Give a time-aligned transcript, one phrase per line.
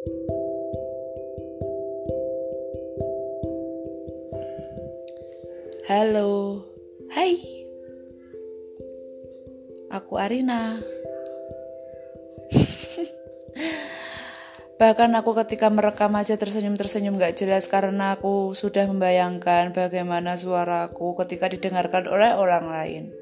[0.00, 0.16] Halo,
[7.12, 7.36] hai,
[9.92, 10.80] aku Arina.
[14.80, 21.52] Bahkan aku ketika merekam aja tersenyum-tersenyum gak jelas karena aku sudah membayangkan bagaimana suaraku ketika
[21.52, 23.12] didengarkan oleh orang lain.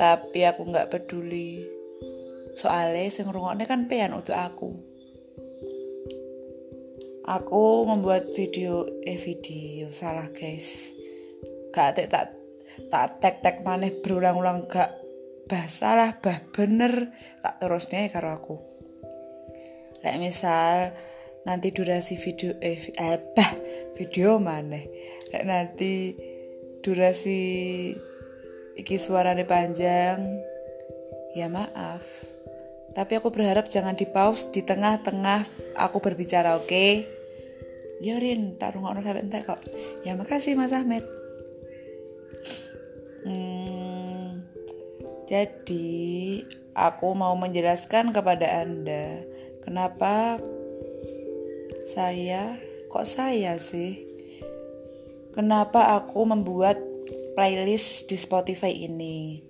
[0.00, 1.68] Tapi aku gak peduli.
[2.56, 3.28] Soalnya sing
[3.68, 4.95] kan pean untuk aku.
[7.26, 10.94] Aku membuat video eh video salah guys.
[11.74, 12.26] Gak tak tak
[12.86, 14.70] tak tek tek maneh berulang-ulang.
[14.70, 14.94] Gak
[15.50, 17.10] bah salah bah bener.
[17.42, 18.56] Tak terusnya karo aku.
[20.06, 20.94] Kayak misal
[21.42, 23.58] nanti durasi video eh apa
[23.98, 24.78] video mana
[25.26, 26.14] kayak nanti
[26.78, 27.42] durasi
[28.78, 30.22] iki suaranya panjang
[31.34, 32.06] ya maaf.
[32.94, 36.70] Tapi aku berharap jangan di pause di tengah-tengah aku berbicara oke?
[36.70, 37.15] okay?
[38.00, 39.60] Ya Rin tak rungokno sampai entek kok
[40.04, 41.04] ya makasih Mas Ahmed
[43.24, 44.44] hmm,
[45.24, 45.98] jadi
[46.76, 49.24] aku mau menjelaskan kepada anda
[49.66, 50.38] Kenapa
[51.90, 52.54] saya
[52.86, 53.98] kok saya sih?
[55.34, 56.78] Kenapa aku membuat
[57.34, 59.42] playlist di Spotify ini?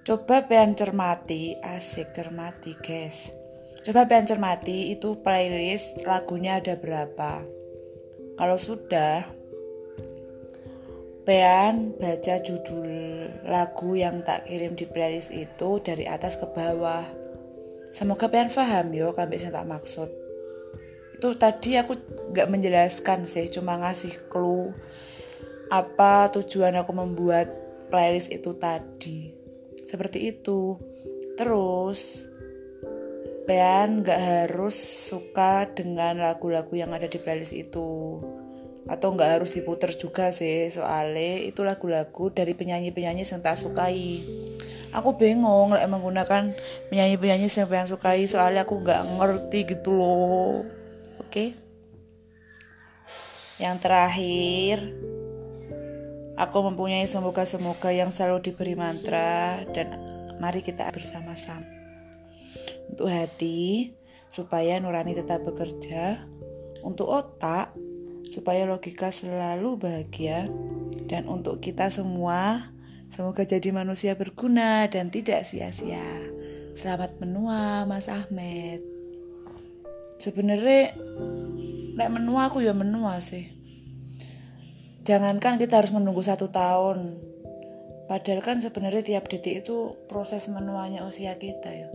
[0.00, 3.36] Coba pengen cermati, asik cermati guys.
[3.82, 7.42] Coba pengen cermati itu playlist lagunya ada berapa.
[8.38, 9.26] Kalau sudah,
[11.22, 12.90] Pean baca judul
[13.46, 17.06] lagu yang tak kirim di playlist itu dari atas ke bawah.
[17.94, 20.10] Semoga kalian paham yo saya tak maksud.
[21.14, 21.94] Itu tadi aku
[22.34, 24.74] gak menjelaskan sih, cuma ngasih clue
[25.70, 27.46] apa tujuan aku membuat
[27.86, 29.30] playlist itu tadi.
[29.86, 30.74] Seperti itu.
[31.38, 32.26] Terus
[33.46, 34.74] kalian gak harus
[35.10, 38.22] suka dengan lagu-lagu yang ada di playlist itu.
[38.88, 44.26] Atau nggak harus diputer juga sih soalnya itu lagu-lagu dari penyanyi-penyanyi yang tak sukai.
[44.90, 46.50] Aku bingung lek menggunakan
[46.90, 50.66] penyanyi-penyanyi yang pengen sukai soalnya aku nggak ngerti gitu loh.
[51.22, 51.30] Oke?
[51.30, 51.48] Okay?
[53.62, 54.90] yang terakhir
[56.34, 59.94] aku mempunyai semoga-semoga yang selalu diberi mantra dan
[60.42, 61.81] mari kita bersama-sama
[62.92, 63.96] untuk hati
[64.28, 66.28] supaya nurani tetap bekerja
[66.84, 67.72] untuk otak
[68.28, 70.52] supaya logika selalu bahagia
[71.08, 72.68] dan untuk kita semua
[73.08, 76.04] semoga jadi manusia berguna dan tidak sia-sia.
[76.72, 78.80] Selamat menua Mas Ahmed.
[80.16, 80.96] Sebenarnya
[81.96, 83.52] nek menua aku ya menua sih.
[85.04, 87.20] Jangankan kita harus menunggu satu tahun.
[88.08, 91.88] Padahal kan sebenarnya tiap detik itu proses menuanya usia kita ya.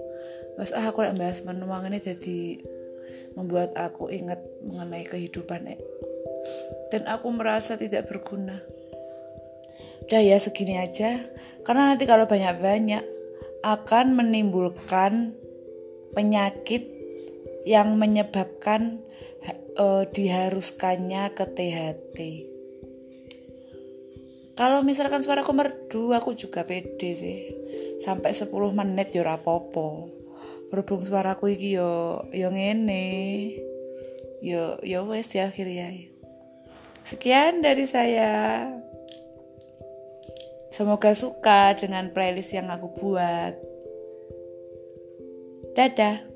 [0.58, 2.66] Mas ah aku lek bahas menua ini jadi
[3.38, 5.80] membuat aku ingat mengenai kehidupan eh,
[6.90, 8.66] dan aku merasa tidak berguna.
[10.10, 11.22] Udah ya segini aja,
[11.62, 13.06] karena nanti kalau banyak-banyak
[13.62, 15.38] akan menimbulkan
[16.18, 16.90] penyakit
[17.68, 19.04] yang menyebabkan
[19.78, 22.18] uh, diharuskannya ke THT.
[24.58, 27.40] Kalau misalkan suaraku merdu, aku juga pede sih.
[28.02, 30.10] Sampai 10 menit ya rapopo.
[30.68, 33.08] Berhubung suaraku iki yo yo ngene.
[34.44, 35.90] Yo yo wes di akhir ya.
[37.08, 38.68] Sekian dari saya.
[40.68, 43.56] Semoga suka dengan playlist yang aku buat.
[45.74, 46.27] Dadah.